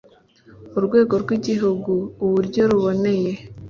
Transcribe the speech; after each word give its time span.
urwego 0.77 1.13
rw 1.23 1.29
igihugu 1.37 1.91
uburyo 2.25 2.61
buboneye 2.71 3.31